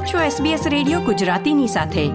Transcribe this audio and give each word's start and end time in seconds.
આપ 0.00 0.06
છો 0.06 0.18
SBS 0.18 0.68
radio 0.68 1.00
ગુજરાતીની 1.00 1.66
સાથે. 1.66 2.08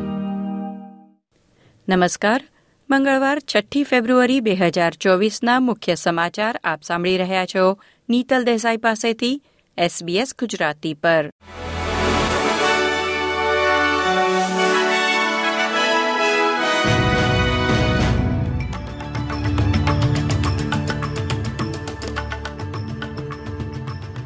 નમસ્કાર. 1.90 2.48
મંગળવાર 2.90 3.40
છઠ્ઠી 3.40 3.84
ફેબ્રુઆરી 3.84 4.40
બે 4.40 4.54
હજાર 4.54 4.94
ચોવીસના 4.94 5.60
મુખ્ય 5.60 5.96
સમાચાર 5.96 6.60
આપ 6.64 6.84
સાંભળી 6.84 7.18
રહ્યા 7.18 7.46
છો 7.46 7.78
નીતલ 8.10 8.44
દેસાઈ 8.44 8.78
પાસેથી 8.78 9.44
SBS 9.78 10.28
ગુજરાતી 10.40 10.94
પર. 10.94 11.30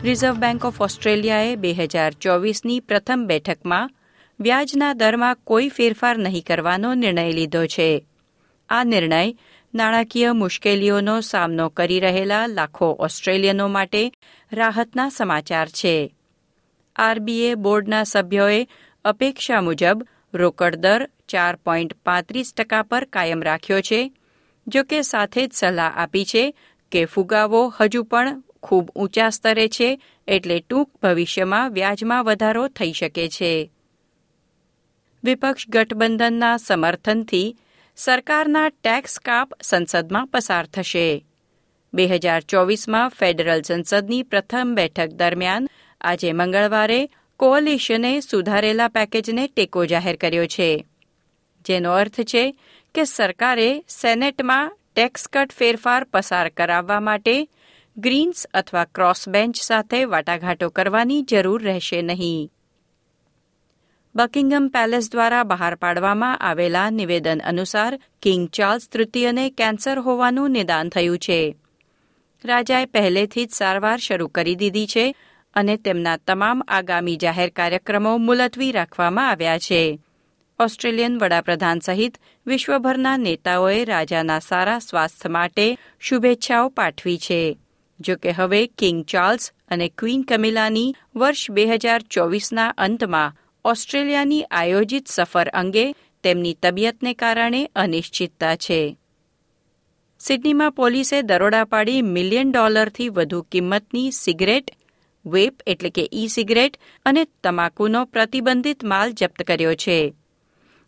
રિઝર્વ 0.10 0.36
બેંક 0.36 0.66
ઓફ 0.66 0.82
ઓસ્ટ્રેલિયાએ 0.82 1.56
બે 1.56 1.74
હજાર 1.74 2.14
ચોવીસની 2.14 2.80
પ્રથમ 2.80 3.24
બેઠકમાં 3.28 3.92
વ્યાજના 4.40 4.94
દરમાં 4.94 5.38
કોઈ 5.44 5.70
ફેરફાર 5.70 6.18
નહીં 6.18 6.44
કરવાનો 6.44 6.94
નિર્ણય 6.94 7.32
લીધો 7.32 7.66
છે. 7.66 8.06
આ 8.70 8.84
નિર્ણય 8.84 9.34
નાણાકીય 9.76 10.32
મુશ્કેલીઓનો 10.32 11.22
સામનો 11.22 11.70
કરી 11.70 12.00
રહેલા 12.00 12.48
લાખો 12.48 12.98
ઓસ્ટ્રેલિયનો 13.00 13.68
માટે 13.68 14.12
રાહતના 14.54 15.10
સમાચાર 15.10 15.68
છે. 15.68 16.16
આરબીએ 16.96 17.56
બોર્ડના 17.56 18.04
સભ્યોએ 18.04 18.68
અપેક્ષા 19.06 19.62
મુજબ 19.62 20.08
રોકડ 20.34 20.76
દર 20.76 21.10
ચાર 21.28 21.56
પોઈન્ટ 21.56 21.94
પાંત્રીસ 21.94 22.54
ટકા 22.58 22.84
પર 22.84 23.04
કાયમ 23.04 23.44
રાખ્યો 23.44 23.82
છે 23.82 24.14
જો 24.68 24.84
કે 24.84 25.02
સાથે 25.02 25.48
જ 25.48 25.54
સલાહ 25.54 25.92
આપી 25.96 26.26
છે 26.26 26.56
કે 26.92 27.06
ફુગાવો 27.06 27.74
હજુ 27.82 28.04
પણ 28.04 28.44
ખૂબ 28.64 28.90
ઊંચા 28.96 29.30
સ્તરે 29.30 29.68
છે 29.68 30.02
એટલે 30.28 30.60
ટૂંક 30.60 30.90
ભવિષ્યમાં 31.04 31.72
વ્યાજમાં 31.72 32.26
વધારો 32.26 32.68
થઈ 32.68 32.92
શકે 32.92 33.28
છે. 33.28 33.72
વિપક્ષ 35.24 35.70
ગઠબંધનના 35.70 36.58
સમર્થનથી 36.58 37.58
સરકારના 37.96 38.70
ટેક્સ 38.70 39.20
કાપ 39.20 39.50
સંસદમાં 39.62 40.28
પસાર 40.28 40.66
થશે. 40.66 41.26
બે 41.94 42.08
હજાર 42.08 42.42
ચોવીસમાં 42.42 43.10
ફેડરલ 43.10 43.62
સંસદની 43.62 44.24
પ્રથમ 44.24 44.74
બેઠક 44.76 45.08
દરમિયાન 45.08 45.70
આજે 46.02 46.32
મંગળવારે 46.32 47.10
કોઅલિશને 47.38 48.20
સુધારેલા 48.20 48.88
પેકેજને 48.88 49.48
ટેકો 49.48 49.86
જાહેર 49.86 50.16
કર્યો 50.16 50.48
છે. 50.48 50.86
જેનો 51.66 51.92
અર્થ 51.92 52.22
છે 52.22 52.56
કે 52.96 53.04
સરકારે 53.04 53.84
સેનેટમાં 53.90 54.78
ટેક્સ 54.96 55.28
કટ 55.28 55.52
ફેરફાર 55.52 56.04
પસાર 56.04 56.50
કરાવવા 56.50 57.00
માટે 57.00 57.48
ગ્રીન્સ 58.00 58.48
અથવા 58.54 58.86
ક્રોસ 58.86 59.30
બેન્ચ 59.30 59.62
સાથે 59.62 60.06
વાટાઘાટો 60.06 60.70
કરવાની 60.70 61.22
જરૂર 61.22 61.64
રહેશે 61.64 62.02
નહીં. 62.02 62.52
બકિંગમ 64.16 64.68
પેલેસ 64.68 65.12
દ્વારા 65.12 65.44
બહાર 65.44 65.76
પાડવામાં 65.76 66.38
આવેલા 66.38 66.90
નિવેદન 66.90 67.42
અનુસાર 67.46 68.00
કિંગ 68.22 68.50
ચાર્લ્સ 68.50 68.90
તૃતીયને 68.90 69.50
કેન્સર 69.50 70.00
હોવાનું 70.00 70.52
નિદાન 70.52 70.90
થયું 70.90 71.18
છે. 71.18 71.56
રાજાએ 72.46 72.86
પહેલેથી 72.86 73.46
જ 73.46 73.52
સારવાર 73.52 73.98
શરૂ 73.98 74.28
કરી 74.28 74.56
દીધી 74.56 74.88
છે 74.88 75.16
અને 75.54 75.78
તેમના 75.78 76.18
તમામ 76.18 76.64
આગામી 76.68 77.18
જાહેર 77.18 77.50
કાર્યક્રમો 77.50 78.18
મુલતવી 78.18 78.72
રાખવામાં 78.72 79.30
આવ્યા 79.30 79.60
છે. 79.60 80.00
ઓસ્ટ્રેલિયન 80.60 81.18
વડાપ્રધાન 81.18 81.80
સહિત 81.80 82.18
વિશ્વભરના 82.48 83.18
નેતાઓએ 83.18 83.86
રાજાના 83.86 84.40
સારા 84.40 84.80
સ્વાસ્થ્ય 84.80 85.30
માટે 85.30 85.78
શુભેચ્છાઓ 86.00 86.70
પાઠવી 86.70 87.18
છે. 87.18 87.58
જો 88.00 88.16
કે 88.16 88.32
હવે 88.32 88.68
કિંગ 88.68 89.06
ચાર્લ્સ 89.06 89.52
અને 89.70 89.90
ક્વીન 89.98 90.22
કમિલાની 90.22 90.96
વર્ષ 91.16 91.52
બે 91.52 91.66
હજાર 91.66 92.02
ચોવીસના 92.02 92.70
અંતમાં 92.70 93.36
ઓસ્ટ્રેલિયાની 93.66 94.44
આયોજિત 94.44 95.08
સફર 95.08 95.50
અંગે 95.50 95.96
તેમની 96.24 96.54
તબિયતને 96.54 97.14
કારણે 97.14 97.72
અનિશ્ચિતતા 97.76 98.56
છે. 98.56 98.98
સિડનીમાં 100.20 100.72
પોલીસે 100.72 101.22
દરોડા 101.22 101.66
પાડી 101.66 102.02
મિલિયન 102.02 102.52
ડોલરથી 102.52 103.10
વધુ 103.10 103.42
કિંમતની 103.42 104.12
સિગરેટ, 104.12 104.72
વેપ 105.26 105.54
એટલે 105.68 105.90
કે 105.90 106.10
ઈ 106.14 106.28
સિગરેટ 106.28 106.78
અને 107.06 107.28
તમાકુનો 107.44 108.06
પ્રતિબંધિત 108.06 108.84
માલ 108.84 109.12
જપ્ત 109.12 109.44
કર્યો 109.44 109.76
છે. 109.76 110.14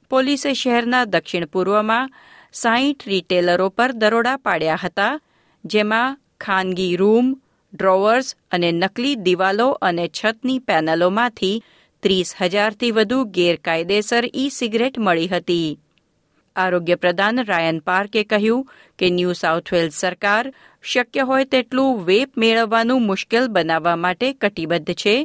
પોલીસે 0.10 0.54
શહેરના 0.54 1.06
દક્ષિણ 1.06 1.46
પૂર્વમાં 1.46 2.10
સાહીઠ 2.54 3.08
રિટેલરો 3.08 3.70
પર 3.70 3.92
દરોડા 3.92 4.38
પાડ્યા 4.38 4.80
હતા, 4.84 5.20
જેમાં 5.66 6.18
ખાનગી 6.44 6.96
રૂમ, 6.96 7.28
ડ્રોવર્સ 7.74 8.34
અને 8.52 8.70
નકલી 8.74 9.22
દિવાલો 9.26 9.70
અને 9.82 10.06
છતની 10.10 10.64
પેનલોમાંથી 10.68 11.62
ત્રીસ 12.04 12.30
હજારથી 12.42 12.92
વધુ 12.92 13.20
ગેરકાયદેસર 13.36 14.26
ઈ 14.34 14.50
સિગરેટ 14.50 14.96
મળી 15.00 15.28
હતી. 15.28 15.70
આરોગ્ય 16.56 16.96
પ્રધાન 16.96 17.44
રાયન 17.44 17.80
પાર્કે 17.80 18.22
કહ્યું 18.24 18.64
કે 19.00 19.10
ન્યૂ 19.10 19.34
સાઉથ 19.34 19.70
વેલ્સ 19.74 20.00
સરકાર 20.02 20.46
શક્ય 20.84 21.24
હોય 21.24 21.46
તેટલું 21.46 22.02
વેપ 22.06 22.42
મેળવવાનું 22.44 23.06
મુશ્કેલ 23.06 23.46
બનાવવા 23.50 23.98
માટે 23.98 24.28
કટિબદ્ધ 24.42 24.92
છે 24.94 25.16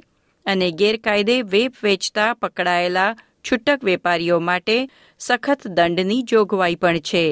અને 0.47 0.69
ગેરકાયદે 0.72 1.37
વેપ 1.53 1.82
વેચતા 1.82 2.28
પકડાયેલા 2.34 3.16
છૂટક 3.44 3.81
વેપારીઓ 3.82 4.38
માટે 4.43 4.76
સખત 5.21 5.66
દંડની 5.76 6.22
જોગવાઈ 6.25 6.81
પણ 6.82 7.00
છે. 7.00 7.26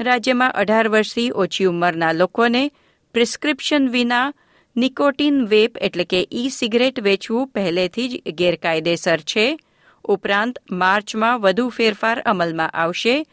રાજ્યમાં 0.00 0.52
અઢાર 0.52 0.88
વર્ષથી 0.88 1.30
ઓછી 1.30 1.64
ઉંમરના 1.64 2.12
લોકોને 2.12 2.70
પ્રિસ્ક્રિપ્શન 3.14 3.88
વિના 3.88 4.32
નિકોટીન 4.76 5.46
વેપ 5.46 5.78
એટલે 5.80 6.04
કે 6.04 6.28
ઈ 6.32 6.48
સિગરેટ 6.48 7.00
વેચવું 7.00 7.48
પહેલેથી 7.48 8.08
જ 8.08 8.32
ગેરકાયદેસર 8.32 9.18
છે. 9.18 9.58
ઉપરાંત 10.04 10.58
માર્ચમાં 10.70 11.40
વધુ 11.40 11.68
ફેરફાર 11.68 12.20
અમલમાં 12.20 12.70
આવશે, 12.70 13.26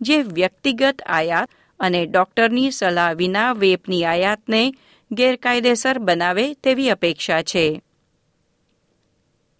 જે 0.00 0.22
વ્યક્તિગત 0.22 1.02
આયાત 1.06 1.48
અને 1.80 2.06
ડોક્ટરની 2.06 2.70
સલાહ 2.70 3.12
વિના 3.12 3.52
વેપની 3.52 4.04
આયાતને 4.04 4.74
ગેરકાયદેસર 5.12 5.98
બનાવે 5.98 6.54
તેવી 6.54 6.90
અપેક્ષા 6.90 7.42
છે. 7.42 7.82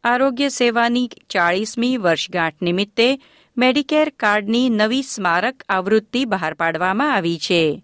આરોગ્ય 0.05 0.49
સેવાની 0.49 1.11
ચાળીસમી 1.31 1.97
વર્ષગાંઠ 1.97 2.63
નિમિત્તે 2.63 3.21
મેડિકેર 3.57 4.11
કાર્ડની 4.17 4.69
નવી 4.71 5.05
સ્મારક 5.05 5.65
આવૃત્તિ 5.69 6.21
બહાર 6.25 6.53
પાડવામાં 6.55 7.11
આવી 7.15 7.39
છે. 7.39 7.83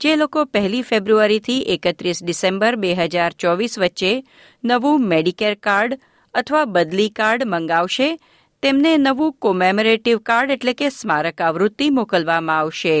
જે 0.00 0.16
લોકો 0.16 0.44
પહેલી 0.44 0.82
ફેબ્રુઆરીથી 0.82 1.66
એકત્રીસ 1.74 2.22
ડિસેમ્બર 2.22 2.72
બે 2.76 2.90
હજાર 2.94 3.30
ચોવીસ 3.38 3.78
વચ્ચે 3.78 4.12
નવું 4.64 5.06
મેડિકેર 5.06 5.54
કાર્ડ 5.56 5.94
અથવા 6.34 6.64
બદલી 6.64 7.08
કાર્ડ 7.10 7.46
મંગાવશે, 7.46 8.08
તેમને 8.62 8.92
નવું 8.96 9.32
કોમેમરેટિવ 9.38 10.18
કાર્ડ 10.24 10.50
એટલે 10.50 10.74
કે 10.74 10.90
સ્મારક 10.90 11.40
આવૃત્તિ 11.40 11.90
મોકલવામાં 11.90 12.58
આવશે. 12.58 12.98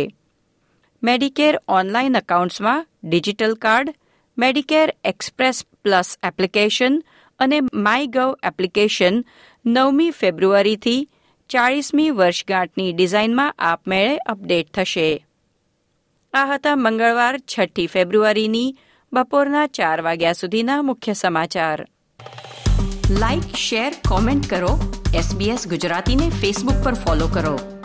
Medicare 1.02 1.54
online 1.68 2.22
એકાઉન્ટ્સમાં 2.22 2.86
digital 3.02 3.58
card, 3.58 3.94
Medicare 4.38 4.88
Express 5.04 5.64
Plus 5.82 6.16
application 6.22 7.02
અને 7.40 7.58
માય 7.74 8.06
ગવ 8.06 8.32
એપ્લિકેશન 8.44 9.24
નવમી 9.64 10.10
ફેબ્રુઆરીથી 10.10 11.08
ચાળીસમી 11.48 12.10
વર્ષગાંઠની 12.10 12.92
ડિઝાઇનમાં 12.92 13.54
આપમેળે 13.58 14.16
અપડેટ 14.16 14.72
થશે. 14.74 15.26
આ 16.32 16.54
હતા 16.54 16.76
મંગળવાર, 16.76 17.38
છઠ્ઠી 17.38 17.86
ફેબ્રુઆરીની 17.86 18.76
બપોરના 19.12 19.66
ચાર 19.66 20.00
વાગ્યા 20.00 20.32
સુધીના 20.32 20.82
મુખ્ય 20.82 21.12
સમાચાર. 21.12 21.86
લાઇક 23.10 23.56
શેર 23.56 23.92
કોમેન્ટ 24.08 24.50
કરો. 24.50 25.02
એસબીએસ 25.14 25.68
ગુજરાતીને 25.68 26.28
ફેસબુક 26.28 26.84
પર 26.84 26.94
ફોલો 26.94 27.26
કરો. 27.26 27.77